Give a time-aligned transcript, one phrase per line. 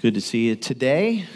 [0.00, 1.26] Good to see you today.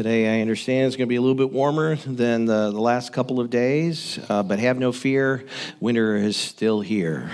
[0.00, 3.12] Today, I understand, is going to be a little bit warmer than the, the last
[3.12, 5.44] couple of days, uh, but have no fear,
[5.78, 7.30] winter is still here.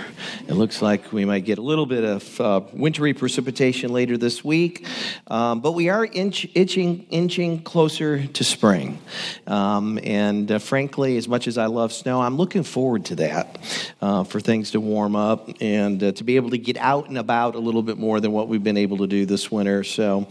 [0.49, 4.43] It looks like we might get a little bit of uh, wintry precipitation later this
[4.43, 4.85] week,
[5.27, 8.99] um, but we are inch, itching, inching closer to spring.
[9.45, 13.59] Um, and uh, frankly, as much as I love snow, I'm looking forward to that
[14.01, 17.17] uh, for things to warm up and uh, to be able to get out and
[17.17, 19.85] about a little bit more than what we've been able to do this winter.
[19.85, 20.27] So,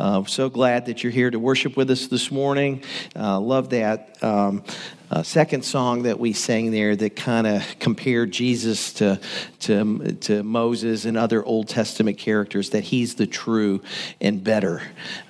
[0.00, 2.82] uh, so glad that you're here to worship with us this morning.
[3.14, 4.22] Uh, love that.
[4.22, 4.64] Um,
[5.08, 9.20] uh, second song that we sang there that kind of compared Jesus to,
[9.60, 13.82] to, to Moses and other Old Testament characters, that he's the true
[14.20, 14.82] and better.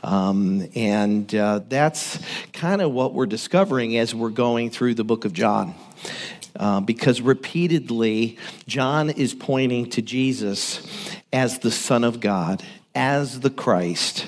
[0.03, 2.19] Um, and uh, that's
[2.53, 5.75] kind of what we're discovering as we're going through the book of John.
[6.59, 10.87] Uh, because repeatedly, John is pointing to Jesus
[11.33, 12.63] as the Son of God,
[12.95, 14.27] as the Christ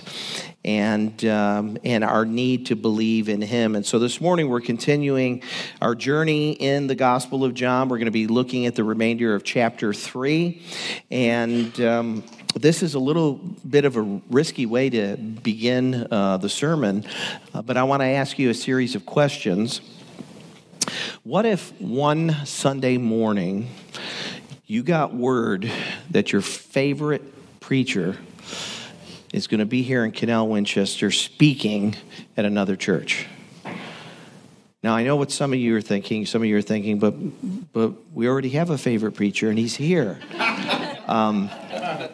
[0.64, 3.74] and, um, and our need to believe in him.
[3.76, 5.42] And so this morning we're continuing
[5.80, 7.88] our journey in the Gospel of John.
[7.88, 10.62] We're going to be looking at the remainder of chapter 3.
[11.10, 16.48] And um, this is a little bit of a risky way to begin uh, the
[16.48, 17.04] sermon,
[17.54, 19.80] uh, but I want to ask you a series of questions.
[21.22, 23.68] What if one Sunday morning
[24.66, 25.70] you got word
[26.10, 27.22] that your favorite
[27.60, 28.16] preacher
[29.32, 31.94] is going to be here in Canal Winchester speaking
[32.36, 33.26] at another church.
[34.82, 36.24] Now, I know what some of you are thinking.
[36.24, 37.12] Some of you are thinking, but,
[37.72, 40.18] but we already have a favorite preacher and he's here.
[41.08, 41.48] Um,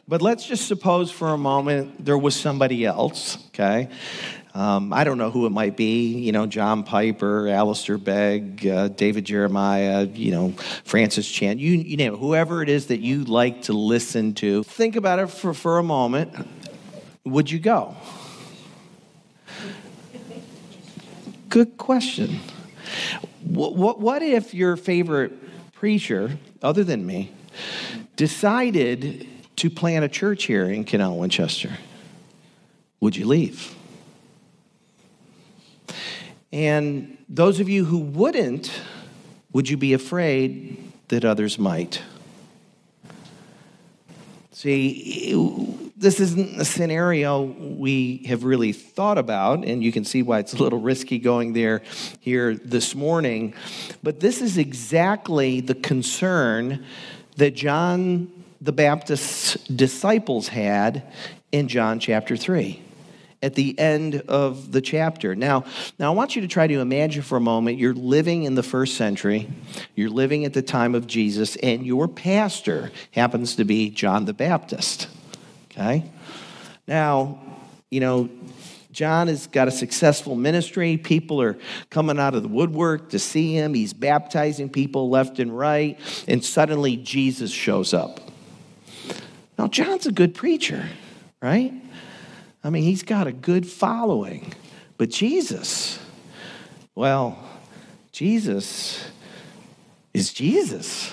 [0.07, 3.89] but let's just suppose for a moment there was somebody else, okay?
[4.55, 8.87] Um, I don't know who it might be, you know, John Piper, Alistair Begg, uh,
[8.87, 10.53] David Jeremiah, you know,
[10.85, 14.63] Francis Chan, you, you name it, whoever it is that you like to listen to.
[14.63, 16.33] Think about it for, for a moment
[17.25, 17.97] would you go?
[21.49, 22.41] Good question.
[23.43, 25.33] What, what, what if your favorite
[25.73, 27.33] preacher, other than me,
[28.17, 29.27] decided
[29.57, 31.71] to plant a church here in Canal Winchester?
[33.01, 33.75] Would you leave?
[36.53, 38.81] And those of you who wouldn't,
[39.53, 42.03] would you be afraid that others might?
[44.53, 45.33] See,
[46.05, 50.53] this isn't a scenario we have really thought about, and you can see why it's
[50.53, 51.83] a little risky going there
[52.21, 53.55] here this morning.
[54.03, 56.85] But this is exactly the concern
[57.37, 61.11] that John the Baptist's disciples had
[61.53, 62.83] in John chapter 3
[63.43, 65.35] at the end of the chapter.
[65.35, 65.65] Now,
[65.99, 68.63] now I want you to try to imagine for a moment you're living in the
[68.63, 69.49] first century,
[69.95, 74.35] you're living at the time of Jesus, and your pastor happens to be John the
[74.35, 75.09] Baptist.
[75.77, 76.05] Okay?
[76.87, 77.39] Now,
[77.91, 78.29] you know,
[78.93, 80.97] John has got a successful ministry.
[80.97, 81.59] People are
[81.91, 83.75] coming out of the woodwork to see him.
[83.75, 85.99] He's baptizing people left and right.
[86.29, 88.21] And suddenly Jesus shows up.
[89.59, 90.89] Now, John's a good preacher,
[91.43, 91.73] right?
[92.63, 94.53] I mean, he's got a good following.
[94.97, 95.99] But Jesus,
[96.95, 97.39] well,
[98.13, 99.05] Jesus
[100.13, 101.13] is Jesus.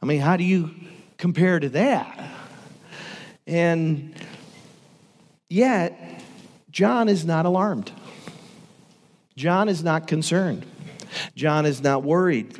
[0.00, 0.70] I mean, how do you
[1.18, 2.30] compare to that?
[3.46, 4.14] And
[5.48, 6.22] yet,
[6.70, 7.92] John is not alarmed.
[9.36, 10.66] John is not concerned.
[11.34, 12.58] John is not worried.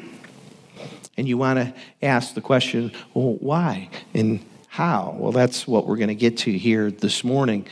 [1.17, 5.17] And you want to ask the question, well, why and how?
[5.19, 7.67] Well, that's what we're going to get to here this morning.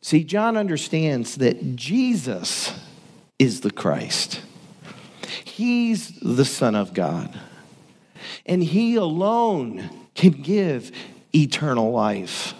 [0.00, 2.72] See, John understands that Jesus
[3.38, 4.40] is the Christ,
[5.44, 7.38] He's the Son of God,
[8.46, 10.90] and He alone can give
[11.34, 12.54] eternal life.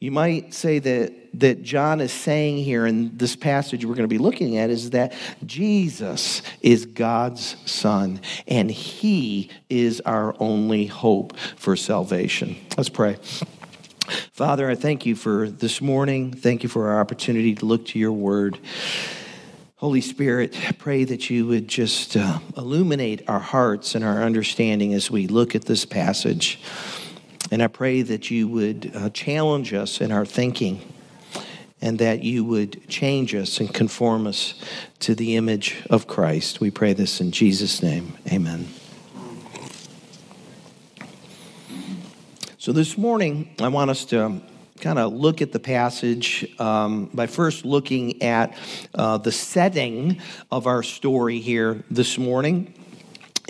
[0.00, 4.08] You might say that, that John is saying here in this passage we're going to
[4.08, 5.12] be looking at is that
[5.44, 12.56] Jesus is God's Son, and He is our only hope for salvation.
[12.78, 13.18] Let's pray.
[14.32, 16.32] Father, I thank you for this morning.
[16.32, 18.58] Thank you for our opportunity to look to your word.
[19.76, 24.94] Holy Spirit, I pray that you would just uh, illuminate our hearts and our understanding
[24.94, 26.58] as we look at this passage.
[27.50, 30.80] And I pray that you would uh, challenge us in our thinking
[31.82, 34.54] and that you would change us and conform us
[35.00, 36.60] to the image of Christ.
[36.60, 38.16] We pray this in Jesus' name.
[38.30, 38.68] Amen.
[42.58, 44.42] So this morning, I want us to
[44.80, 48.56] kind of look at the passage um, by first looking at
[48.94, 50.20] uh, the setting
[50.50, 52.74] of our story here this morning.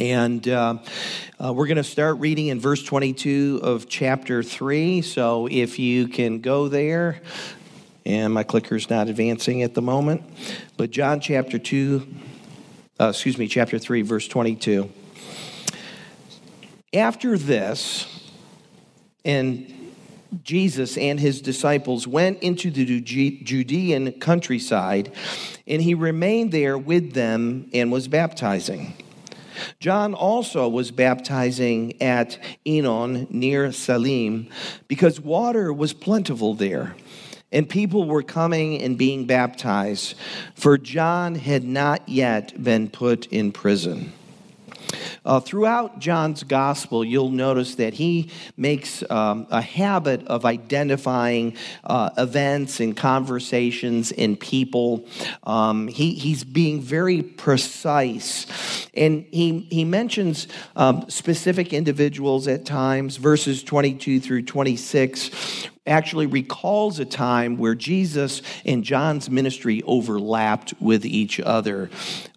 [0.01, 0.79] And uh,
[1.39, 5.03] uh, we're going to start reading in verse 22 of chapter 3.
[5.03, 7.21] So if you can go there,
[8.07, 10.23] and my clicker's not advancing at the moment,
[10.79, 12.15] but John chapter 2,
[12.99, 14.91] uh, excuse me, chapter 3, verse 22.
[16.95, 18.07] After this,
[19.23, 19.93] and
[20.43, 25.13] Jesus and his disciples went into the Judean countryside,
[25.67, 28.95] and he remained there with them and was baptizing.
[29.79, 34.49] John also was baptizing at Aenon near Salim
[34.89, 36.95] because water was plentiful there,
[37.53, 40.15] and people were coming and being baptized,
[40.55, 44.13] for John had not yet been put in prison.
[45.25, 52.11] Uh, throughout John's gospel, you'll notice that he makes um, a habit of identifying uh,
[52.17, 55.07] events and conversations and people.
[55.45, 58.47] Um, he, he's being very precise.
[58.95, 66.99] And he, he mentions um, specific individuals at times, verses 22 through 26, actually recalls
[66.99, 71.89] a time where Jesus and John's ministry overlapped with each other.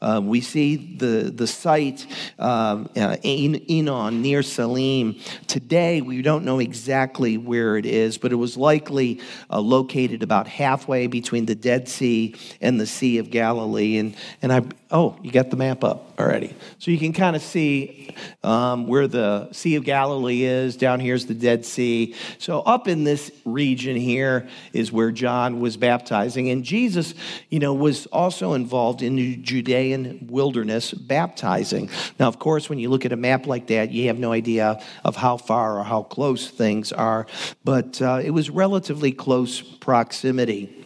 [0.02, 2.08] Uh, we see the, the site,
[2.40, 5.20] uh, uh, Aenon, near Salim.
[5.48, 9.20] Today, we don't know exactly where it is, but it was likely
[9.50, 13.98] uh, located about halfway between the Dead Sea and the Sea of Galilee.
[13.98, 16.56] And, and I, oh, you got the map up already.
[16.80, 20.78] So you can kind of see um, where the Sea of Galilee is.
[20.78, 22.16] Down here is the Dead Sea.
[22.38, 26.50] So up in this region here is where John was baptizing.
[26.50, 27.14] And Jesus,
[27.50, 31.90] you know, was also involved in the Judean wilderness baptizing.
[32.20, 34.82] Now, of course, when you look at a map like that, you have no idea
[35.04, 37.28] of how far or how close things are.
[37.64, 40.84] But uh, it was relatively close proximity.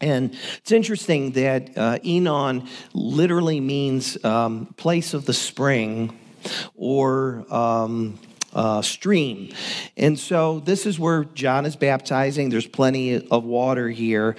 [0.00, 6.18] And it's interesting that uh, Aenon literally means um, place of the spring
[6.74, 8.18] or um,
[8.52, 9.52] uh, stream.
[9.96, 12.50] And so this is where John is baptizing.
[12.50, 14.36] There's plenty of water here.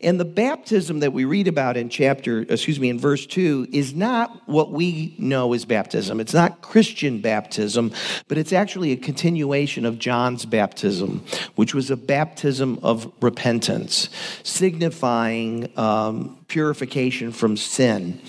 [0.00, 3.94] And the baptism that we read about in chapter, excuse me, in verse 2 is
[3.94, 6.20] not what we know as baptism.
[6.20, 7.92] It's not Christian baptism,
[8.28, 11.24] but it's actually a continuation of John's baptism,
[11.54, 14.08] which was a baptism of repentance,
[14.42, 18.20] signifying um, purification from sin.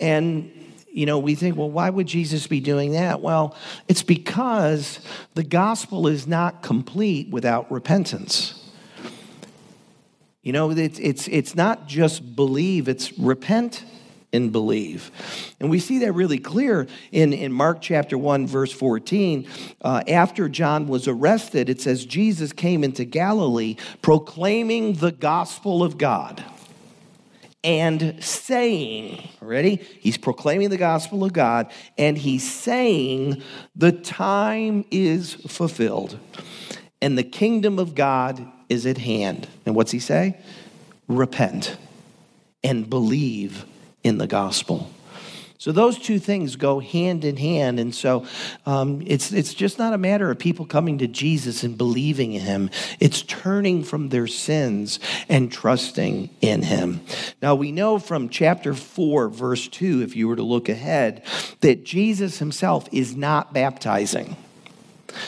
[0.00, 0.50] And
[0.92, 3.20] you know, we think, well, why would Jesus be doing that?
[3.20, 3.56] Well,
[3.88, 5.00] it's because
[5.34, 8.58] the gospel is not complete without repentance.
[10.42, 13.84] You know, it's, it's, it's not just believe, it's repent
[14.34, 15.10] and believe.
[15.60, 19.46] And we see that really clear in, in Mark chapter 1, verse 14.
[19.80, 25.96] Uh, after John was arrested, it says, Jesus came into Galilee proclaiming the gospel of
[25.96, 26.44] God
[27.64, 29.76] and saying, ready?
[30.00, 33.42] He's proclaiming the gospel of God and he's saying,
[33.76, 36.18] the time is fulfilled
[37.00, 39.48] and the kingdom of God is at hand.
[39.66, 40.38] And what's he say?
[41.08, 41.76] Repent
[42.64, 43.64] and believe
[44.02, 44.90] in the gospel.
[45.62, 47.78] So those two things go hand in hand.
[47.78, 48.26] And so
[48.66, 52.40] um, it's, it's just not a matter of people coming to Jesus and believing in
[52.40, 52.68] him,
[52.98, 54.98] it's turning from their sins
[55.28, 57.00] and trusting in him.
[57.40, 61.22] Now, we know from chapter 4, verse 2, if you were to look ahead,
[61.60, 64.34] that Jesus himself is not baptizing.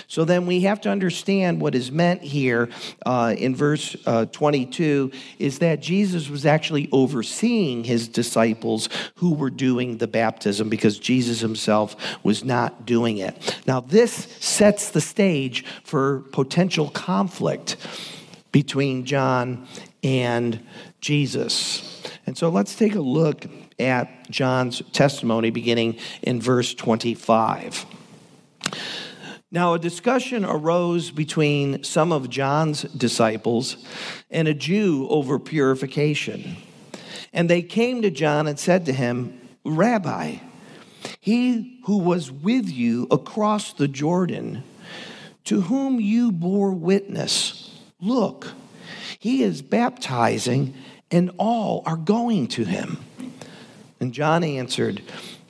[0.07, 2.69] So then we have to understand what is meant here
[3.07, 9.51] uh, in verse uh, 22 is that Jesus was actually overseeing his disciples who were
[9.51, 13.59] doing the baptism because Jesus himself was not doing it.
[13.67, 17.77] Now, this sets the stage for potential conflict
[18.53, 19.67] between John
[20.03, 20.65] and
[21.01, 22.03] Jesus.
[22.27, 23.47] And so let's take a look
[23.79, 27.85] at John's testimony beginning in verse 25.
[29.55, 33.77] Now, a discussion arose between some of John's disciples
[34.29, 36.57] and a Jew over purification.
[37.33, 40.39] And they came to John and said to him, Rabbi,
[41.21, 44.65] he who was with you across the Jordan,
[45.45, 48.49] to whom you bore witness, look,
[49.21, 50.75] he is baptizing,
[51.13, 52.99] and all are going to him.
[54.01, 55.01] And John answered,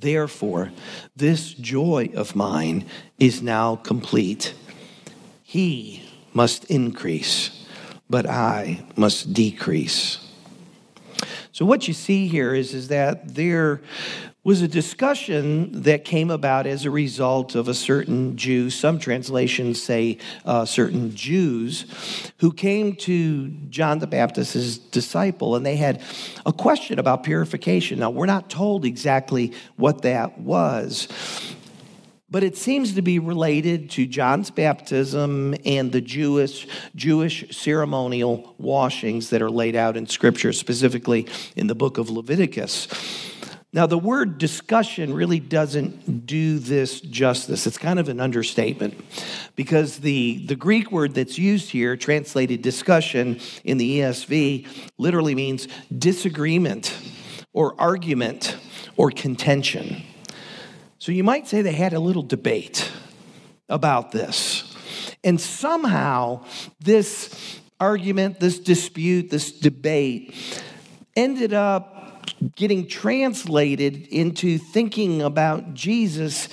[0.00, 0.70] Therefore,
[1.16, 2.86] this joy of mine
[3.18, 4.54] is now complete.
[5.42, 7.66] He must increase,
[8.08, 10.18] but I must decrease.
[11.50, 13.80] So, what you see here is, is that there
[14.44, 19.82] was a discussion that came about as a result of a certain Jew, some translations
[19.82, 21.84] say uh, certain Jews,
[22.38, 26.00] who came to John the Baptist's disciple and they had
[26.46, 27.98] a question about purification.
[27.98, 31.08] Now, we're not told exactly what that was.
[32.30, 39.30] But it seems to be related to John's baptism and the Jewish, Jewish ceremonial washings
[39.30, 41.26] that are laid out in Scripture, specifically
[41.56, 42.86] in the book of Leviticus.
[43.70, 47.66] Now, the word discussion really doesn't do this justice.
[47.66, 48.98] It's kind of an understatement
[49.56, 55.68] because the, the Greek word that's used here, translated discussion in the ESV, literally means
[55.96, 56.96] disagreement
[57.52, 58.56] or argument
[58.96, 60.02] or contention.
[60.98, 62.90] So you might say they had a little debate
[63.68, 64.74] about this.
[65.22, 66.44] And somehow,
[66.80, 70.34] this argument, this dispute, this debate
[71.14, 71.97] ended up
[72.56, 76.48] getting translated into thinking about Jesus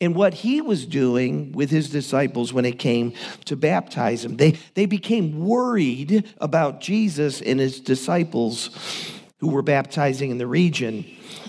[0.00, 3.12] and what he was doing with his disciples when it came
[3.44, 4.36] to baptize them.
[4.36, 8.70] They, they became worried about Jesus and his disciples
[9.38, 11.04] who were baptizing in the region.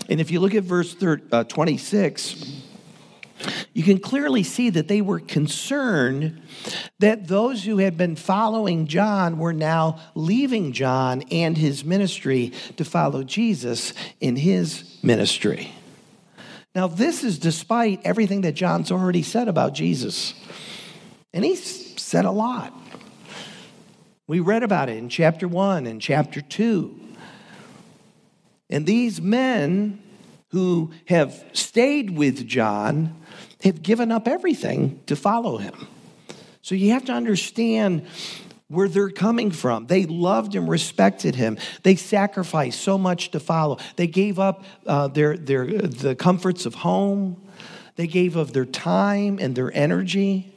[0.08, 0.96] And if you look at verse
[1.32, 2.61] uh, 26,
[3.74, 6.42] you can clearly see that they were concerned
[6.98, 12.84] that those who had been following John were now leaving John and his ministry to
[12.84, 15.72] follow Jesus in his ministry.
[16.74, 20.34] Now, this is despite everything that John's already said about Jesus.
[21.32, 22.74] And he's said a lot.
[24.26, 26.98] We read about it in chapter 1 and chapter 2.
[28.70, 30.02] And these men
[30.52, 33.16] who have stayed with John
[33.62, 35.86] have given up everything to follow him.
[36.62, 38.06] So you have to understand
[38.68, 39.86] where they're coming from.
[39.86, 41.58] They loved and respected him.
[41.82, 43.78] They sacrificed so much to follow.
[43.96, 47.40] They gave up uh, their, their, the comforts of home.
[47.96, 50.54] They gave of their time and their energy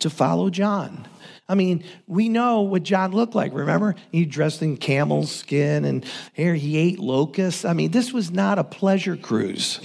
[0.00, 1.06] to follow John.
[1.50, 3.54] I mean, we know what John looked like.
[3.54, 3.94] Remember?
[4.12, 7.64] He dressed in camel skin and here he ate locusts.
[7.64, 9.80] I mean, this was not a pleasure cruise.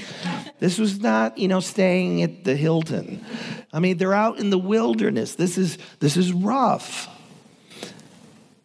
[0.60, 3.24] This was not, you know, staying at the Hilton.
[3.72, 5.36] I mean, they're out in the wilderness.
[5.36, 7.08] This is this is rough.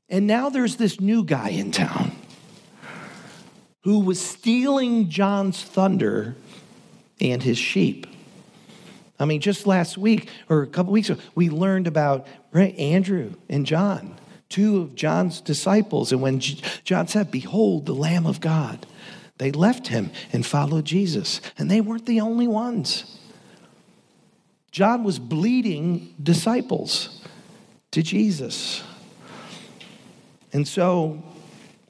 [0.08, 2.12] And now there's this new guy in town
[3.82, 6.34] who was stealing John's thunder
[7.20, 8.06] and his sheep.
[9.18, 13.34] I mean, just last week or a couple weeks ago, we learned about right Andrew
[13.48, 16.12] and John, two of John's disciples.
[16.12, 18.86] And when John said, Behold, the Lamb of God,
[19.38, 21.40] they left him and followed Jesus.
[21.56, 23.18] And they weren't the only ones.
[24.70, 27.24] John was bleeding disciples
[27.90, 28.82] to Jesus.
[30.52, 31.22] And so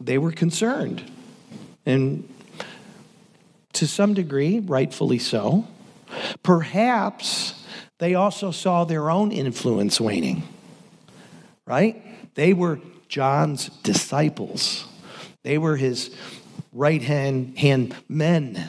[0.00, 1.10] they were concerned.
[1.84, 2.28] And
[3.74, 5.66] to some degree, rightfully so.
[6.48, 7.62] Perhaps
[7.98, 10.44] they also saw their own influence waning,
[11.66, 12.02] right?
[12.36, 14.86] They were John's disciples,
[15.42, 16.10] they were his
[16.72, 18.66] right hand, men.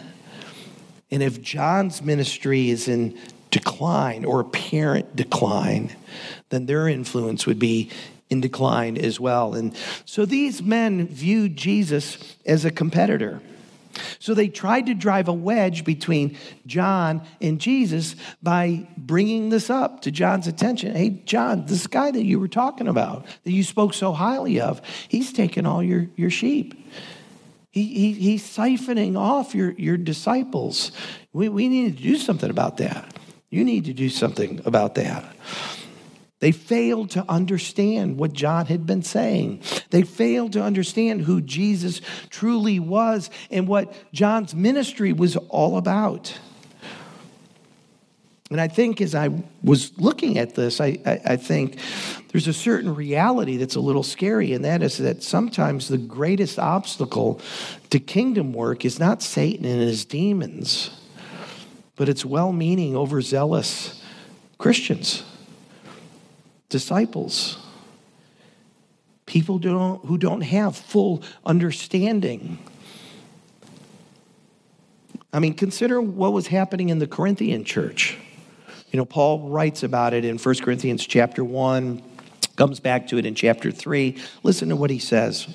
[1.09, 3.17] And if John's ministry is in
[3.49, 5.95] decline or apparent decline,
[6.49, 7.91] then their influence would be
[8.29, 9.53] in decline as well.
[9.53, 13.41] And so these men viewed Jesus as a competitor.
[14.19, 20.01] So they tried to drive a wedge between John and Jesus by bringing this up
[20.01, 20.95] to John's attention.
[20.95, 24.81] Hey, John, this guy that you were talking about, that you spoke so highly of,
[25.07, 26.75] he's taking all your, your sheep.
[27.71, 30.91] He, he, he's siphoning off your, your disciples.
[31.33, 33.13] We, we need to do something about that.
[33.49, 35.35] You need to do something about that.
[36.39, 39.61] They failed to understand what John had been saying.
[39.89, 46.37] They failed to understand who Jesus truly was and what John's ministry was all about.
[48.51, 49.29] And I think as I
[49.63, 51.77] was looking at this, I, I, I, think
[52.31, 56.57] there's a certain reality that's a little scary, and that is that sometimes the greatest
[56.57, 57.39] obstacle
[57.91, 60.89] to kingdom work is not Satan and his demons,
[61.95, 64.01] but it's well meaning, overzealous
[64.57, 65.23] Christians
[66.69, 67.57] disciples.
[69.29, 72.57] People don't, who don't have full understanding.
[75.31, 78.17] I mean, consider what was happening in the Corinthian church.
[78.89, 82.01] You know, Paul writes about it in 1 Corinthians chapter 1,
[82.55, 84.17] comes back to it in chapter 3.
[84.41, 85.47] Listen to what he says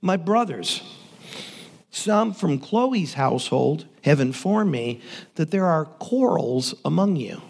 [0.00, 0.82] My brothers,
[1.90, 5.02] Some from Chloe's household have informed me
[5.34, 7.42] that there are quarrels among you.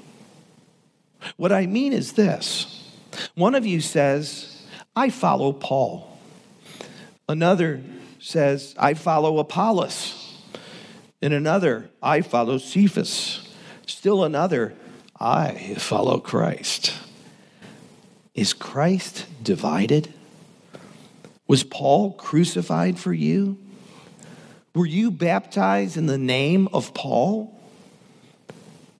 [1.36, 2.82] What I mean is this
[3.34, 4.55] one of you says,
[4.96, 6.18] I follow Paul.
[7.28, 7.82] Another
[8.18, 10.40] says, I follow Apollos.
[11.20, 13.46] And another, I follow Cephas.
[13.86, 14.74] Still another,
[15.20, 16.94] I follow Christ.
[18.34, 20.12] Is Christ divided?
[21.46, 23.58] Was Paul crucified for you?
[24.74, 27.55] Were you baptized in the name of Paul?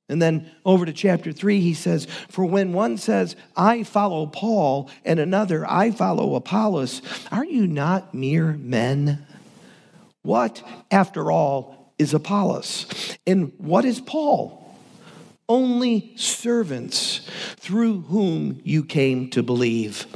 [0.08, 4.88] And then over to chapter 3, he says, For when one says, I follow Paul,
[5.04, 9.26] and another, I follow Apollos, are you not mere men?
[10.22, 12.86] What, after all, is Apollos?
[13.26, 14.62] And what is Paul?
[15.48, 20.06] Only servants through whom you came to believe.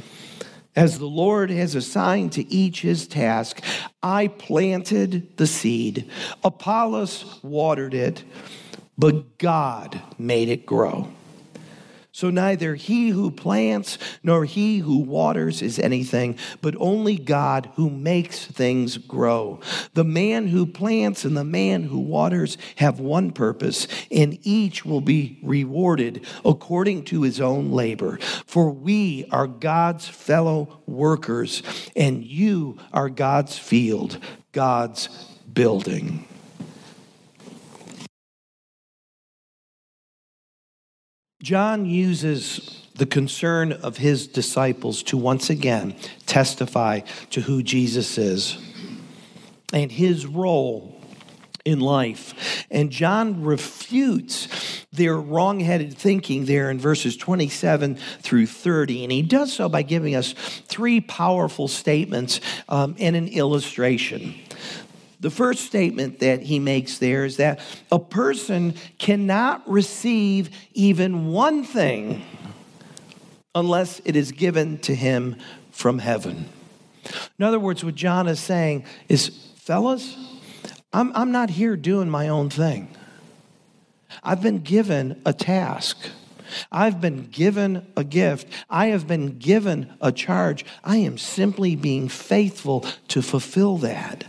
[0.73, 3.61] As the Lord has assigned to each his task,
[4.01, 6.09] I planted the seed,
[6.45, 8.23] Apollos watered it
[9.01, 11.07] but God made it grow.
[12.11, 17.89] So neither he who plants nor he who waters is anything, but only God who
[17.89, 19.59] makes things grow.
[19.95, 25.01] The man who plants and the man who waters have one purpose, and each will
[25.01, 28.19] be rewarded according to his own labor.
[28.45, 31.63] For we are God's fellow workers,
[31.95, 34.19] and you are God's field,
[34.51, 35.07] God's
[35.51, 36.27] building.
[41.41, 45.95] John uses the concern of his disciples to once again
[46.25, 46.99] testify
[47.31, 48.57] to who Jesus is
[49.73, 51.01] and his role
[51.65, 52.65] in life.
[52.69, 59.03] And John refutes their wrong-headed thinking there in verses 27 through 30.
[59.03, 64.35] And he does so by giving us three powerful statements um, and an illustration.
[65.21, 67.59] The first statement that he makes there is that
[67.91, 72.23] a person cannot receive even one thing
[73.53, 75.35] unless it is given to him
[75.71, 76.49] from heaven.
[77.37, 80.17] In other words, what John is saying is, fellas,
[80.91, 82.89] I'm, I'm not here doing my own thing.
[84.23, 85.97] I've been given a task.
[86.71, 88.47] I've been given a gift.
[88.69, 90.65] I have been given a charge.
[90.83, 94.25] I am simply being faithful to fulfill that.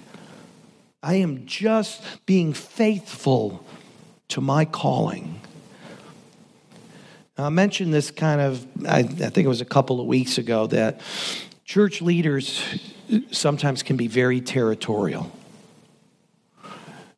[1.02, 3.66] I am just being faithful
[4.28, 5.40] to my calling.
[7.36, 10.38] Now, I mentioned this kind of, I, I think it was a couple of weeks
[10.38, 11.00] ago, that
[11.64, 12.62] church leaders
[13.30, 15.32] sometimes can be very territorial.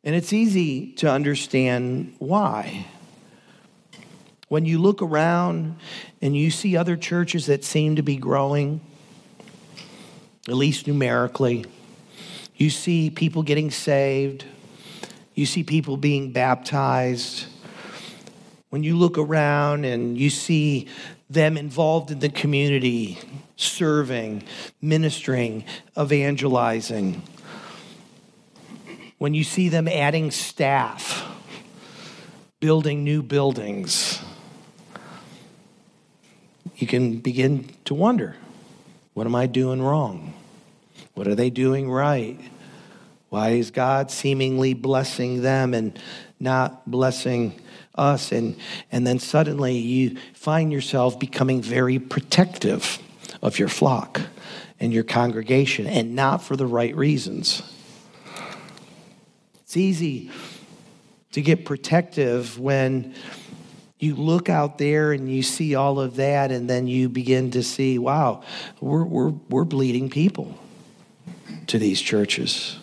[0.03, 2.87] And it's easy to understand why.
[4.47, 5.77] When you look around
[6.21, 8.81] and you see other churches that seem to be growing,
[10.47, 11.65] at least numerically,
[12.57, 14.45] you see people getting saved.
[15.33, 17.47] You see people being baptized.
[18.69, 20.87] When you look around and you see
[21.29, 23.17] them involved in the community,
[23.57, 24.43] serving,
[24.81, 25.65] ministering,
[25.97, 27.21] evangelizing.
[29.17, 31.23] When you see them adding staff,
[32.59, 34.21] building new buildings,
[36.75, 38.35] you can begin to wonder
[39.13, 40.33] what am I doing wrong?
[41.15, 42.39] What are they doing right?
[43.29, 45.97] Why is God seemingly blessing them and
[46.39, 47.59] not blessing
[47.95, 48.31] us?
[48.31, 48.57] And,
[48.91, 52.99] and then suddenly you find yourself becoming very protective
[53.41, 54.21] of your flock
[54.79, 57.61] and your congregation, and not for the right reasons.
[59.61, 60.31] It's easy
[61.31, 63.15] to get protective when
[63.99, 67.63] you look out there and you see all of that, and then you begin to
[67.63, 68.43] see, wow,
[68.81, 70.59] we're, we're, we're bleeding people
[71.67, 72.77] to these churches?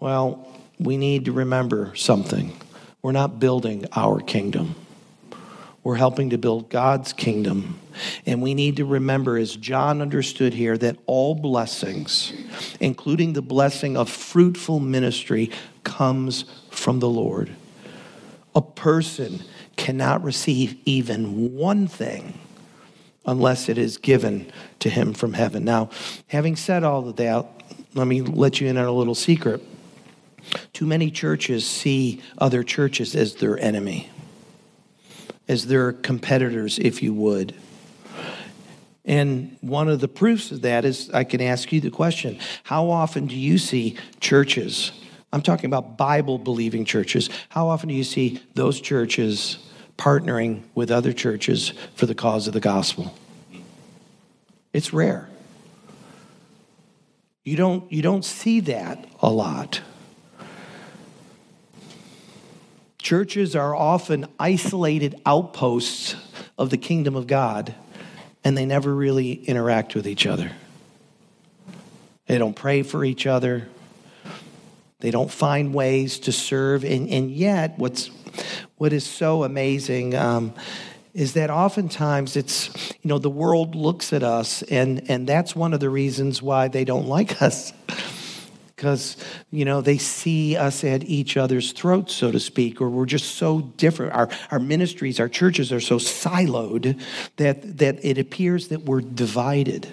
[0.00, 0.46] Well,
[0.78, 2.56] we need to remember something.
[3.02, 4.74] We're not building our kingdom.
[5.82, 7.78] We're helping to build God's kingdom.
[8.26, 12.32] And we need to remember, as John understood here, that all blessings,
[12.80, 15.50] including the blessing of fruitful ministry,
[15.84, 17.50] comes from the Lord.
[18.54, 19.44] A person
[19.76, 22.38] cannot receive even one thing
[23.26, 25.64] unless it is given to him from heaven.
[25.64, 25.90] Now,
[26.28, 27.46] having said all of that,
[27.94, 29.62] let me let you in on a little secret.
[30.72, 34.10] Too many churches see other churches as their enemy,
[35.48, 37.54] as their competitors, if you would.
[39.04, 42.90] And one of the proofs of that is I can ask you the question How
[42.90, 44.92] often do you see churches?
[45.32, 47.28] I'm talking about Bible believing churches.
[47.48, 49.58] How often do you see those churches
[49.96, 53.14] partnering with other churches for the cause of the gospel.
[54.72, 55.28] It's rare.
[57.44, 59.80] You don't, you don't see that a lot.
[62.98, 66.16] Churches are often isolated outposts
[66.58, 67.72] of the kingdom of God,
[68.42, 70.50] and they never really interact with each other.
[72.26, 73.68] They don't pray for each other.
[75.00, 76.84] They don't find ways to serve.
[76.84, 78.10] And, and yet, what's,
[78.76, 80.54] what is so amazing um,
[81.12, 82.70] is that oftentimes it's,
[83.02, 86.68] you know, the world looks at us, and, and that's one of the reasons why
[86.68, 87.72] they don't like us.
[88.74, 89.16] Because,
[89.50, 93.36] you know, they see us at each other's throats, so to speak, or we're just
[93.36, 94.12] so different.
[94.12, 97.00] Our, our ministries, our churches are so siloed
[97.36, 99.88] that, that it appears that we're divided.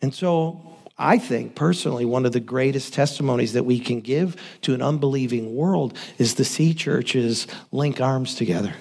[0.00, 4.74] And so I think personally, one of the greatest testimonies that we can give to
[4.74, 8.74] an unbelieving world is to see churches link arms together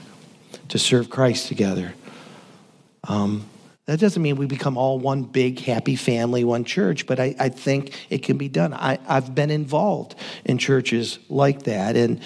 [0.70, 1.94] to serve Christ together.
[3.08, 3.46] Um,
[3.86, 7.50] that doesn't mean we become all one big happy family, one church, but I, I
[7.50, 8.74] think it can be done.
[8.74, 11.96] I, I've been involved in churches like that.
[11.96, 12.22] And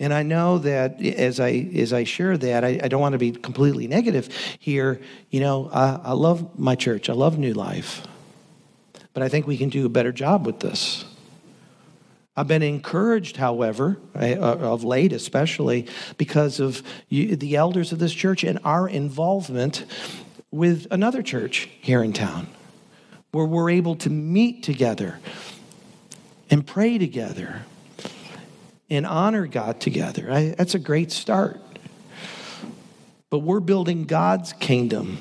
[0.00, 3.18] and I know that as I as I share that, I, I don't want to
[3.18, 5.00] be completely negative here.
[5.30, 7.08] You know, I, I love my church.
[7.08, 8.02] I love New Life,
[9.12, 11.04] but I think we can do a better job with this.
[12.36, 18.44] I've been encouraged, however, uh, of late especially, because of the elders of this church
[18.44, 19.84] and our involvement
[20.50, 22.46] with another church here in town,
[23.32, 25.18] where we're able to meet together
[26.50, 27.62] and pray together
[28.88, 30.54] and honor God together.
[30.56, 31.60] That's a great start.
[33.28, 35.18] But we're building God's kingdom.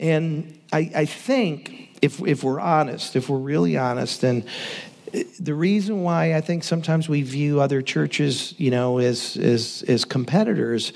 [0.00, 4.44] And I, I think if, if we're honest, if we're really honest, and
[5.12, 9.84] eh, the reason why I think sometimes we view other churches, you know, as, as,
[9.88, 10.92] as competitors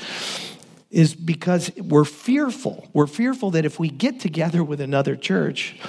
[0.91, 2.89] is because we're fearful.
[2.93, 5.81] We're fearful that if we get together with another church,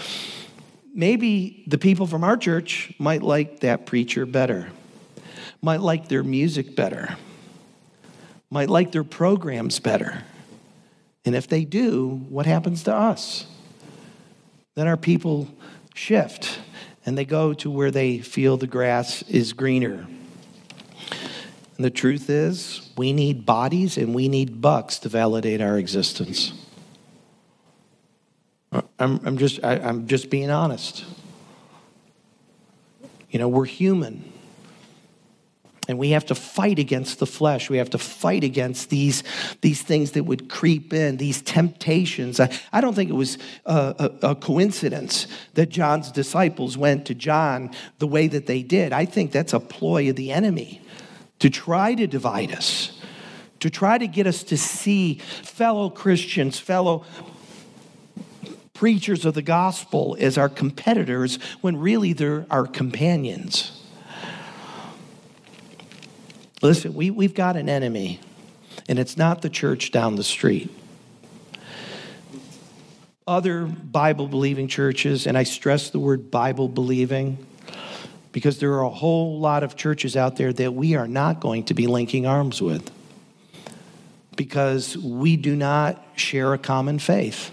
[0.93, 4.69] maybe the people from our church might like that preacher better,
[5.61, 7.17] might like their music better,
[8.49, 10.23] might like their programs better.
[11.25, 13.45] And if they do, what happens to us?
[14.75, 15.47] Then our people
[15.93, 16.59] shift
[17.05, 20.07] and they go to where they feel the grass is greener.
[21.75, 26.53] And the truth is, we need bodies and we need bucks to validate our existence.
[28.71, 31.05] I'm, I'm, just, I, I'm just being honest.
[33.29, 34.32] You know, we're human.
[35.87, 37.69] And we have to fight against the flesh.
[37.69, 39.23] We have to fight against these,
[39.61, 42.39] these things that would creep in, these temptations.
[42.39, 47.15] I, I don't think it was a, a, a, coincidence that John's disciples went to
[47.15, 48.93] John the way that they did.
[48.93, 50.81] I think that's a ploy of the enemy
[51.39, 52.97] to try to divide us,
[53.59, 57.05] to try to get us to see fellow Christians, fellow
[58.73, 63.82] preachers of the gospel as our competitors when really they're our companions.
[66.63, 68.21] Listen, we, we've got an enemy,
[68.87, 70.71] and it's not the church down the street.
[73.27, 77.45] Other Bible believing churches, and I stress the word Bible believing
[78.31, 81.65] because there are a whole lot of churches out there that we are not going
[81.65, 82.89] to be linking arms with
[84.37, 87.51] because we do not share a common faith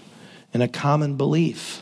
[0.53, 1.81] and a common belief.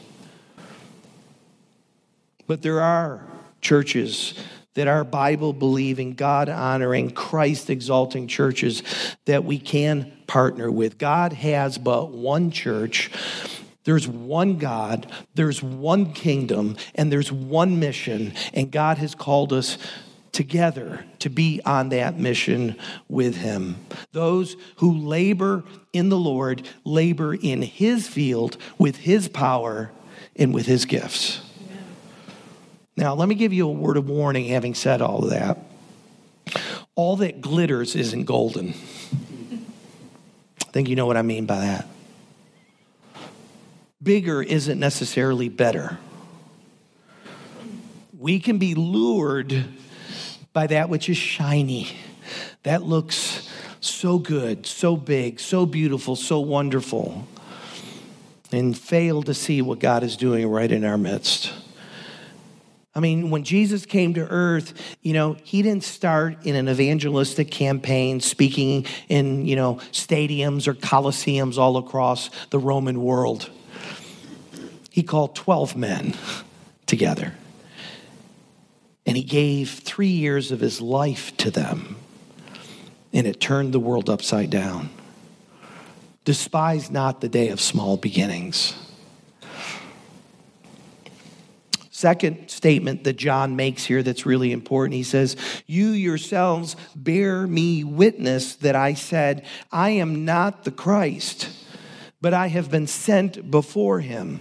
[2.47, 3.21] But there are
[3.61, 4.33] churches
[4.75, 8.84] that our Bible believing, God honoring, Christ exalting churches
[9.25, 10.97] that we can partner with.
[10.97, 13.12] God has but one church.
[13.84, 19.77] There's one God, there's one kingdom, and there's one mission, and God has called us
[20.32, 22.75] together to be on that mission
[23.08, 23.77] with Him.
[24.12, 29.91] Those who labor in the Lord labor in His field with His power
[30.36, 31.41] and with His gifts.
[32.99, 35.57] Now, let me give you a word of warning having said all of that.
[36.95, 38.73] All that glitters isn't golden.
[40.67, 41.88] I think you know what I mean by that.
[44.03, 45.97] Bigger isn't necessarily better.
[48.17, 49.63] We can be lured
[50.51, 51.88] by that which is shiny,
[52.63, 57.25] that looks so good, so big, so beautiful, so wonderful,
[58.51, 61.53] and fail to see what God is doing right in our midst.
[62.95, 67.52] I mean, when Jesus came to earth, you know, he didn't start in an evangelistic
[67.52, 73.49] campaign speaking in, you know, stadiums or coliseums all across the Roman world.
[74.89, 76.15] He called 12 men
[76.88, 77.36] together.
[79.06, 81.95] And he gave three years of his life to them.
[83.13, 84.89] And it turned the world upside down.
[86.25, 88.73] Despise not the day of small beginnings.
[91.99, 94.93] Second statement that John makes here that's really important.
[94.93, 95.35] He says,
[95.65, 101.49] You yourselves bear me witness that I said, I am not the Christ,
[102.21, 104.39] but I have been sent before him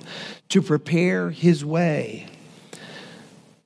[0.50, 2.28] to prepare his way.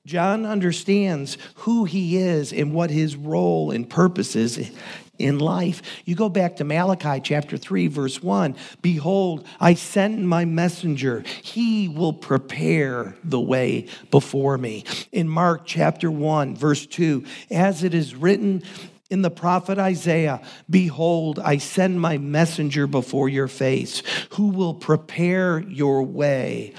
[0.07, 4.71] John understands who he is and what his role and purpose is
[5.19, 5.81] in life.
[6.05, 11.23] You go back to Malachi chapter 3, verse 1 Behold, I send my messenger.
[11.41, 14.85] He will prepare the way before me.
[15.11, 18.63] In Mark chapter 1, verse 2, as it is written,
[19.09, 25.59] in the prophet Isaiah, Behold, I send my messenger before your face, who will prepare
[25.59, 26.73] your way.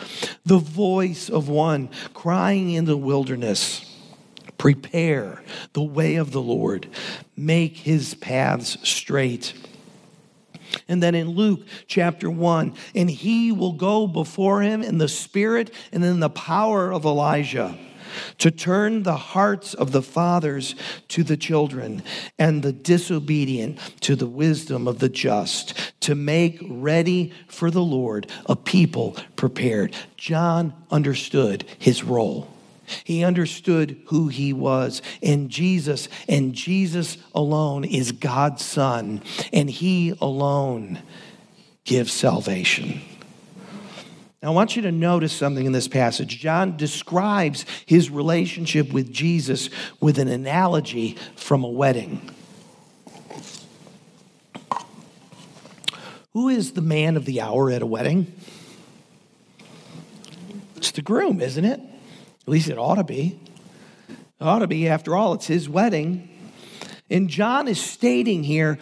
[0.44, 3.93] The voice of one crying in the wilderness
[4.64, 5.42] Prepare
[5.74, 6.88] the way of the Lord,
[7.36, 9.52] make his paths straight.
[10.88, 15.70] And then in Luke chapter 1, and he will go before him in the spirit
[15.92, 17.76] and in the power of Elijah
[18.38, 20.74] to turn the hearts of the fathers
[21.08, 22.02] to the children
[22.38, 28.30] and the disobedient to the wisdom of the just, to make ready for the Lord
[28.46, 29.94] a people prepared.
[30.16, 32.53] John understood his role.
[33.04, 35.02] He understood who he was.
[35.22, 41.00] And Jesus, and Jesus alone is God's Son, and he alone
[41.84, 43.00] gives salvation.
[44.42, 46.38] Now, I want you to notice something in this passage.
[46.38, 49.70] John describes his relationship with Jesus
[50.00, 52.30] with an analogy from a wedding.
[56.34, 58.34] Who is the man of the hour at a wedding?
[60.76, 61.80] It's the groom, isn't it?
[62.46, 63.38] At least it ought to be.
[64.08, 64.88] It ought to be.
[64.88, 66.28] After all, it's his wedding.
[67.10, 68.78] And John is stating here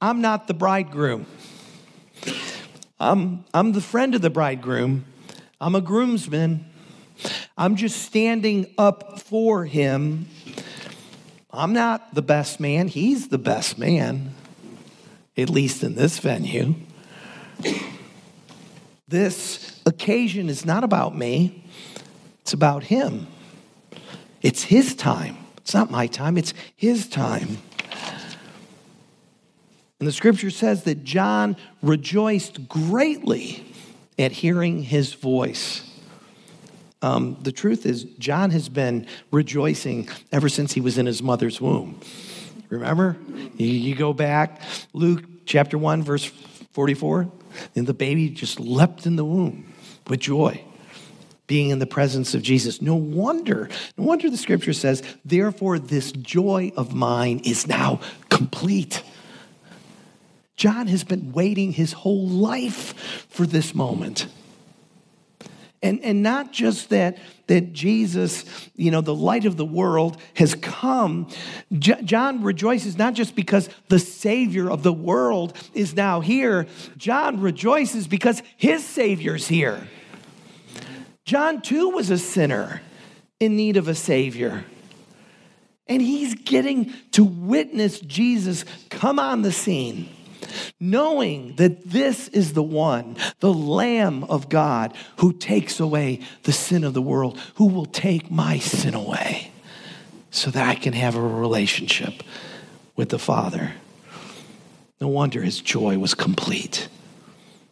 [0.00, 1.26] I'm not the bridegroom.
[2.98, 5.06] I'm, I'm the friend of the bridegroom.
[5.60, 6.66] I'm a groomsman.
[7.56, 10.28] I'm just standing up for him.
[11.50, 12.88] I'm not the best man.
[12.88, 14.34] He's the best man,
[15.36, 16.74] at least in this venue.
[19.08, 21.59] This occasion is not about me.
[22.50, 23.28] It's about Him.
[24.42, 25.36] It's His time.
[25.58, 27.58] It's not my time, it's His time.
[30.00, 33.64] And the scripture says that John rejoiced greatly
[34.18, 35.88] at hearing his voice.
[37.02, 41.60] Um, the truth is, John has been rejoicing ever since he was in his mother's
[41.60, 42.00] womb.
[42.68, 43.16] Remember?
[43.58, 44.60] You, you go back,
[44.92, 47.30] Luke chapter 1, verse 44,
[47.76, 49.72] and the baby just leapt in the womb
[50.08, 50.64] with joy
[51.50, 52.80] being in the presence of Jesus.
[52.80, 59.02] No wonder, no wonder the scripture says, therefore, this joy of mine is now complete.
[60.54, 64.28] John has been waiting his whole life for this moment.
[65.82, 68.44] And, and not just that, that Jesus,
[68.76, 71.26] you know, the light of the world has come.
[71.76, 77.40] J- John rejoices not just because the Savior of the world is now here, John
[77.40, 79.88] rejoices because his Savior's here.
[81.30, 82.82] John, too, was a sinner
[83.38, 84.64] in need of a Savior.
[85.86, 90.08] And he's getting to witness Jesus come on the scene,
[90.80, 96.82] knowing that this is the one, the Lamb of God, who takes away the sin
[96.82, 99.52] of the world, who will take my sin away
[100.32, 102.24] so that I can have a relationship
[102.96, 103.74] with the Father.
[105.00, 106.88] No wonder his joy was complete.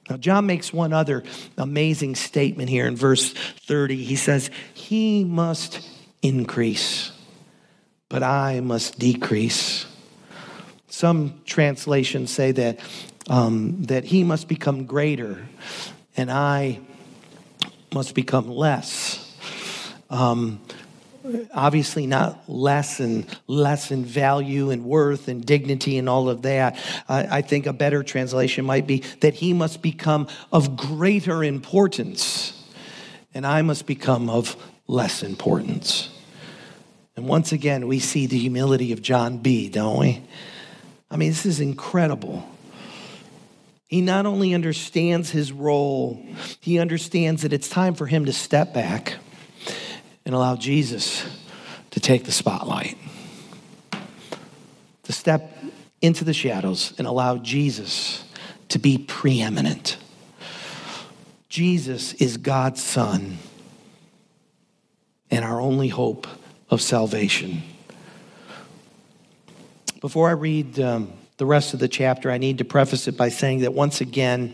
[0.09, 1.23] Now, John makes one other
[1.57, 4.03] amazing statement here in verse 30.
[4.03, 5.87] He says, He must
[6.23, 7.13] increase,
[8.09, 9.87] but I must decrease.
[10.89, 12.81] Some translations say that,
[13.29, 15.47] um, that He must become greater,
[16.17, 16.81] and I
[17.93, 19.25] must become less.
[20.11, 20.61] Um,
[21.53, 26.79] obviously not less and less in value and worth and dignity and all of that.
[27.09, 32.55] I, I think a better translation might be that he must become of greater importance
[33.35, 36.11] and I must become of less importance.
[37.17, 40.23] And once again, we see the humility of John B., don't we?
[41.11, 42.49] I mean, this is incredible.
[43.87, 46.25] He not only understands his role,
[46.61, 49.15] he understands that it's time for him to step back
[50.29, 51.25] and allow Jesus
[51.91, 52.99] to take the spotlight,
[55.05, 55.57] to step
[56.03, 58.25] into the shadows and allow Jesus
[58.69, 59.97] to be preeminent.
[61.49, 63.39] Jesus is God's Son
[65.31, 66.27] and our only hope
[66.69, 67.63] of salvation.
[70.03, 73.31] Before I read um, the rest of the chapter, I need to preface it by
[73.31, 74.53] saying that once again,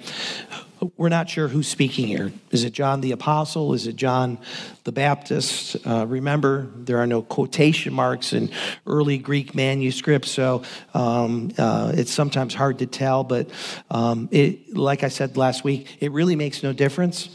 [0.96, 2.32] we're not sure who's speaking here.
[2.50, 3.74] Is it John the Apostle?
[3.74, 4.38] Is it John
[4.84, 5.76] the Baptist?
[5.86, 8.50] Uh, remember, there are no quotation marks in
[8.86, 10.62] early Greek manuscripts, so
[10.94, 13.24] um, uh, it's sometimes hard to tell.
[13.24, 13.50] But
[13.90, 17.28] um, it, like I said last week, it really makes no difference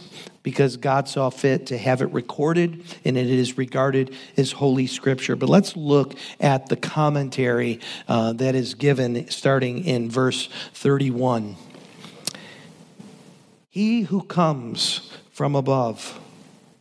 [0.44, 5.36] because God saw fit to have it recorded and it is regarded as Holy Scripture.
[5.36, 11.56] But let's look at the commentary uh, that is given starting in verse 31.
[13.70, 16.20] He who comes from above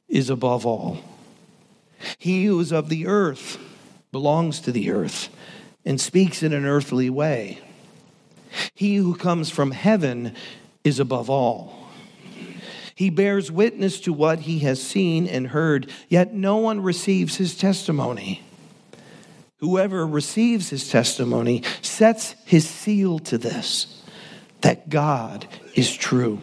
[0.09, 0.99] is above all.
[2.17, 3.59] He who is of the earth
[4.11, 5.29] belongs to the earth
[5.85, 7.61] and speaks in an earthly way.
[8.73, 10.35] He who comes from heaven
[10.83, 11.89] is above all.
[12.95, 17.57] He bears witness to what he has seen and heard, yet no one receives his
[17.57, 18.43] testimony.
[19.59, 24.03] Whoever receives his testimony sets his seal to this
[24.63, 26.43] that God is true.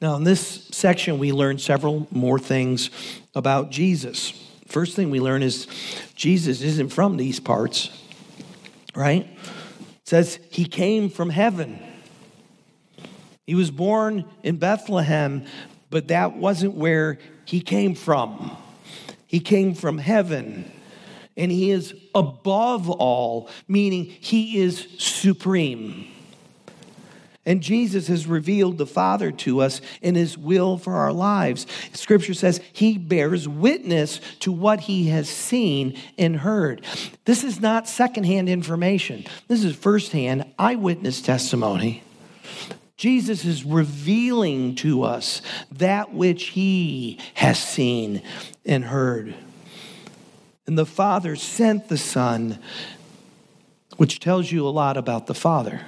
[0.00, 2.88] Now, in this section, we learn several more things
[3.34, 4.30] about Jesus.
[4.66, 5.66] First thing we learn is
[6.14, 7.90] Jesus isn't from these parts,
[8.94, 9.26] right?
[9.26, 11.78] It says he came from heaven.
[13.46, 15.44] He was born in Bethlehem,
[15.90, 18.56] but that wasn't where he came from.
[19.26, 20.70] He came from heaven,
[21.36, 26.06] and he is above all, meaning he is supreme.
[27.50, 31.66] And Jesus has revealed the Father to us in his will for our lives.
[31.94, 36.84] Scripture says he bears witness to what he has seen and heard.
[37.24, 42.04] This is not secondhand information, this is firsthand eyewitness testimony.
[42.96, 48.22] Jesus is revealing to us that which he has seen
[48.64, 49.34] and heard.
[50.68, 52.60] And the Father sent the Son,
[53.96, 55.80] which tells you a lot about the Father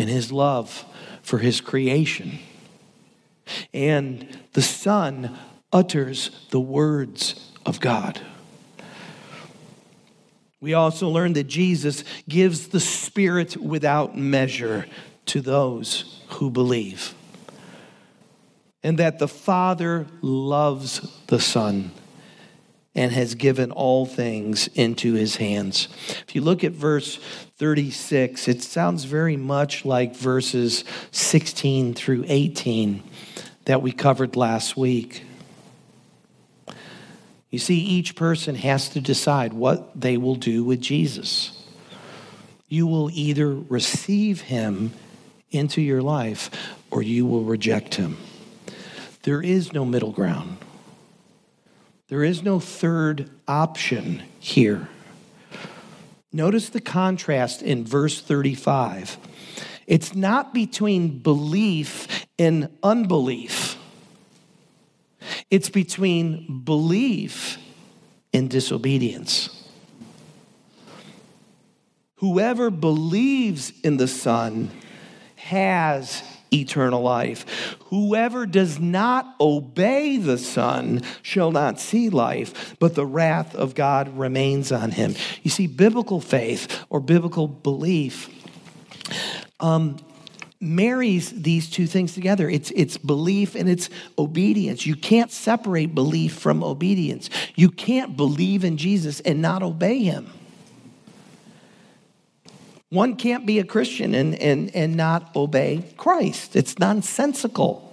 [0.00, 0.86] and his love
[1.20, 2.38] for his creation.
[3.74, 5.36] And the Son
[5.70, 8.18] utters the words of God.
[10.58, 14.86] We also learn that Jesus gives the Spirit without measure
[15.26, 17.14] to those who believe.
[18.82, 21.92] And that the Father loves the Son
[22.94, 25.88] and has given all things into his hands.
[26.26, 27.16] If you look at verse
[27.58, 33.02] 36, it sounds very much like verses 16 through 18
[33.66, 35.24] that we covered last week.
[37.50, 41.56] You see, each person has to decide what they will do with Jesus.
[42.68, 44.92] You will either receive him
[45.50, 46.50] into your life
[46.90, 48.16] or you will reject him.
[49.22, 50.58] There is no middle ground.
[52.10, 54.88] There is no third option here.
[56.32, 59.16] Notice the contrast in verse 35.
[59.86, 63.76] It's not between belief and unbelief,
[65.50, 67.58] it's between belief
[68.32, 69.56] and disobedience.
[72.16, 74.70] Whoever believes in the Son
[75.36, 77.76] has eternal life.
[77.86, 84.16] Whoever does not obey the Son shall not see life, but the wrath of God
[84.18, 85.14] remains on him.
[85.42, 88.28] You see, biblical faith or biblical belief.
[89.58, 89.98] Um,
[90.60, 92.48] marries these two things together.
[92.48, 94.84] It's, it's belief and it's obedience.
[94.84, 97.30] You can't separate belief from obedience.
[97.54, 100.30] You can't believe in Jesus and not obey him.
[102.90, 106.56] One can't be a Christian and, and, and not obey Christ.
[106.56, 107.86] It's nonsensical.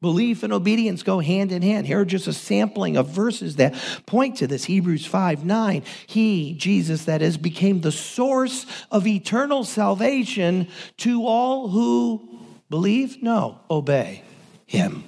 [0.00, 1.86] Belief and obedience go hand in hand.
[1.86, 3.74] Here are just a sampling of verses that
[4.06, 4.64] point to this.
[4.64, 5.82] Hebrews 5 9.
[6.06, 10.68] He, Jesus, that is, became the source of eternal salvation
[10.98, 12.38] to all who
[12.70, 13.20] believe?
[13.20, 14.22] No, obey
[14.66, 15.02] him.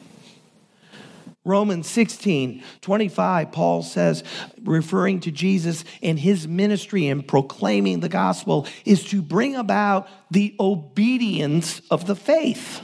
[1.48, 4.22] Romans 16, 25, Paul says,
[4.62, 10.54] referring to Jesus and his ministry and proclaiming the gospel, is to bring about the
[10.60, 12.82] obedience of the faith.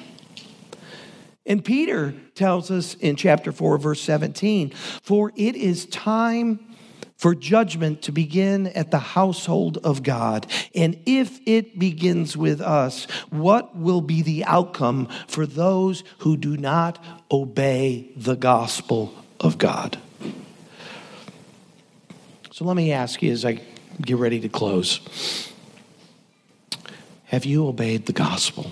[1.45, 4.71] And Peter tells us in chapter 4, verse 17,
[5.03, 6.74] for it is time
[7.17, 10.47] for judgment to begin at the household of God.
[10.75, 16.57] And if it begins with us, what will be the outcome for those who do
[16.57, 19.99] not obey the gospel of God?
[22.51, 23.61] So let me ask you as I
[24.01, 25.53] get ready to close
[27.27, 28.71] Have you obeyed the gospel?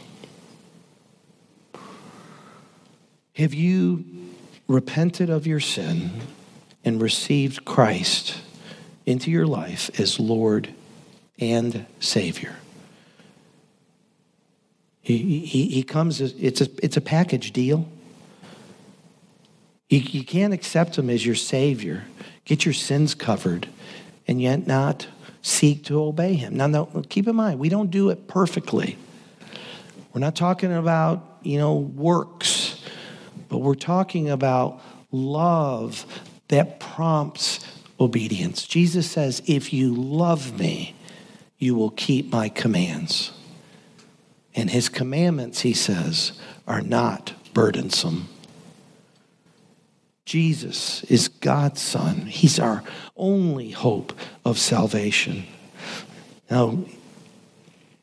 [3.34, 4.05] Have you
[4.68, 6.11] repented of your sin
[6.85, 8.37] and received Christ
[9.07, 10.68] into your life as Lord
[11.39, 12.57] and Savior?
[15.01, 17.89] He, he, he comes, it's a, it's a package deal.
[19.89, 22.05] You, you can't accept him as your Savior,
[22.45, 23.68] get your sins covered,
[24.28, 25.09] and yet not
[25.43, 26.57] seek to obey him.
[26.57, 28.97] Now, now keep in mind, we don't do it perfectly.
[30.12, 32.72] We're not talking about, you know, works
[33.53, 34.80] but we're talking about
[35.11, 36.07] love
[36.53, 37.61] that prompts
[37.99, 38.67] obedience.
[38.67, 40.95] Jesus says, If you love me,
[41.57, 43.33] you will keep my commands.
[44.55, 46.33] And his commandments, he says,
[46.69, 48.29] are not burdensome.
[50.27, 52.27] Jesus is God's Son.
[52.27, 52.85] He's our
[53.17, 54.13] only hope
[54.45, 55.45] of salvation.
[56.51, 56.85] Now,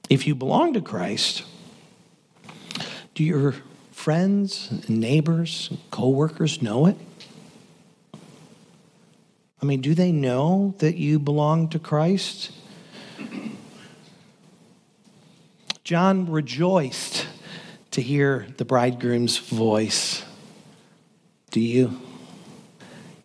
[0.10, 1.44] if you belong to Christ,
[3.14, 3.54] do your
[3.92, 6.98] friends, neighbors, coworkers know it?
[9.62, 12.52] I mean, do they know that you belong to Christ?
[15.84, 17.28] John rejoiced
[17.92, 20.24] to hear the bridegroom's voice.
[21.52, 22.00] Do you?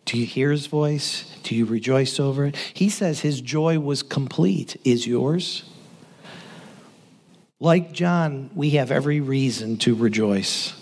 [0.05, 1.31] Do you hear his voice?
[1.43, 2.55] Do you rejoice over it?
[2.73, 4.79] He says his joy was complete.
[4.83, 5.63] Is yours?
[7.59, 10.73] Like John, we have every reason to rejoice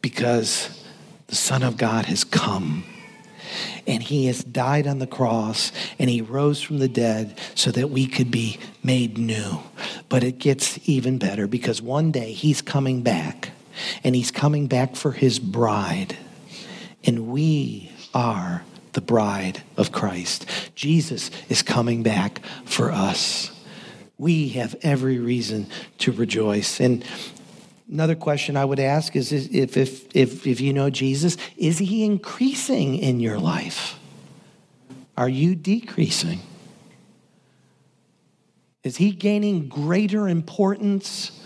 [0.00, 0.84] because
[1.26, 2.84] the Son of God has come
[3.86, 7.90] and he has died on the cross and he rose from the dead so that
[7.90, 9.60] we could be made new.
[10.08, 13.50] But it gets even better because one day he's coming back
[14.04, 16.16] and he's coming back for his bride.
[17.04, 20.46] And we are the bride of Christ.
[20.74, 23.50] Jesus is coming back for us
[24.22, 25.66] we have every reason
[25.98, 26.78] to rejoice.
[26.78, 27.04] And
[27.90, 32.04] another question I would ask is if, if, if, if you know Jesus, is he
[32.04, 33.98] increasing in your life?
[35.16, 36.40] Are you decreasing?
[38.82, 41.40] Is he gaining greater importance,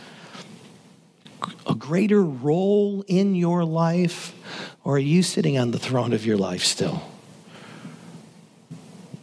[1.67, 4.35] a greater role in your life,
[4.85, 7.03] or are you sitting on the throne of your life still?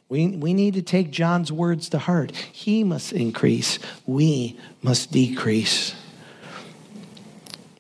[0.10, 2.36] We, we need to take John's words to heart.
[2.36, 5.96] He must increase, we must decrease.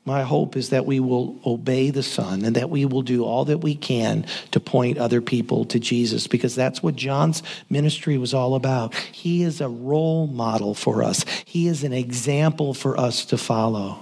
[0.05, 3.45] My hope is that we will obey the Son and that we will do all
[3.45, 8.33] that we can to point other people to Jesus because that's what John's ministry was
[8.33, 8.93] all about.
[8.95, 13.99] He is a role model for us, he is an example for us to follow.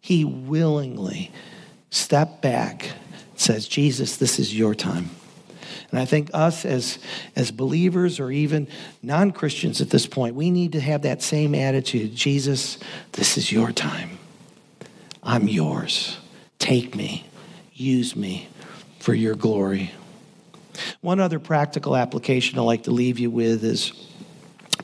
[0.00, 1.32] He willingly
[1.90, 5.10] stepped back, and says, Jesus, this is your time.
[5.90, 6.98] And I think us as,
[7.34, 8.68] as believers or even
[9.02, 12.78] non Christians at this point, we need to have that same attitude Jesus,
[13.12, 14.15] this is your time.
[15.26, 16.16] I'm yours.
[16.60, 17.26] Take me,
[17.74, 18.48] use me
[19.00, 19.90] for your glory.
[21.00, 23.92] One other practical application I'd like to leave you with is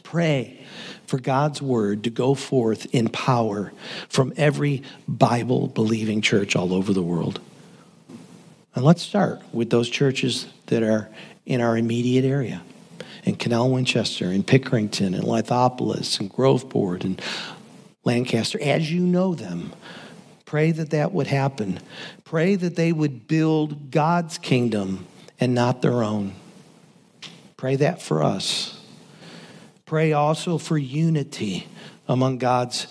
[0.02, 0.66] pray
[1.06, 3.72] for God's word to go forth in power
[4.08, 7.40] from every Bible believing church all over the world.
[8.74, 11.08] And let's start with those churches that are
[11.46, 12.62] in our immediate area
[13.22, 17.22] in Canal Winchester, in Pickerington, in Lithopolis, in Groveport, and
[18.02, 19.72] Lancaster, as you know them.
[20.52, 21.80] Pray that that would happen.
[22.24, 25.06] Pray that they would build God's kingdom
[25.40, 26.34] and not their own.
[27.56, 28.78] Pray that for us.
[29.86, 31.66] Pray also for unity
[32.06, 32.86] among God's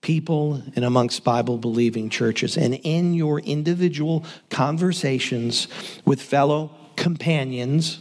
[0.00, 2.56] people and amongst Bible believing churches.
[2.56, 5.68] And in your individual conversations
[6.06, 7.98] with fellow companions,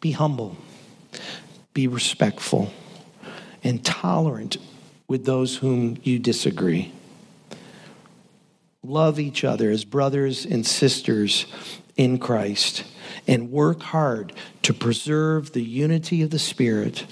[0.00, 0.56] be humble,
[1.74, 2.72] be respectful,
[3.62, 4.56] and tolerant
[5.06, 6.92] with those whom you disagree.
[8.82, 11.46] Love each other as brothers and sisters
[11.96, 12.84] in Christ
[13.26, 17.04] and work hard to preserve the unity of the Spirit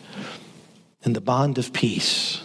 [1.02, 2.40] and the bond of peace.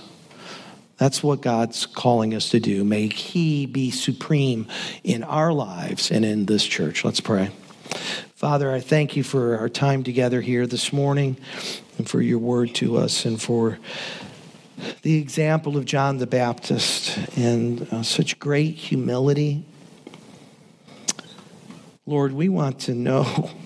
[0.97, 2.84] That's what God's calling us to do.
[2.84, 4.67] May He be supreme
[5.03, 7.03] in our lives and in this church.
[7.03, 7.49] Let's pray.
[8.36, 11.38] Father, I thank you for our time together here this morning
[11.97, 13.78] and for your word to us and for
[15.02, 19.66] the example of John the Baptist and uh, such great humility.
[22.06, 23.50] Lord, we want to know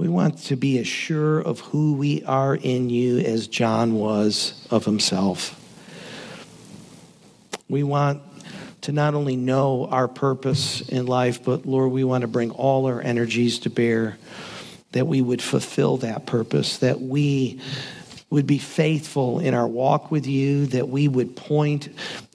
[0.00, 4.66] We want to be as sure of who we are in you as John was
[4.70, 5.54] of himself.
[7.68, 8.22] We want
[8.80, 12.86] to not only know our purpose in life, but Lord, we want to bring all
[12.86, 14.16] our energies to bear
[14.92, 17.60] that we would fulfill that purpose, that we
[18.30, 21.88] would be faithful in our walk with you, that we would point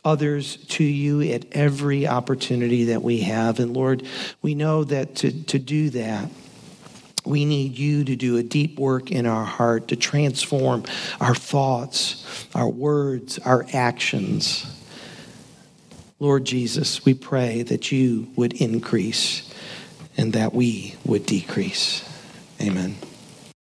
[0.03, 3.59] others to you at every opportunity that we have.
[3.59, 4.05] And Lord,
[4.41, 6.29] we know that to, to do that,
[7.25, 10.83] we need you to do a deep work in our heart to transform
[11.19, 14.71] our thoughts, our words, our actions.
[16.19, 19.51] Lord Jesus, we pray that you would increase
[20.17, 22.07] and that we would decrease.
[22.61, 22.95] Amen.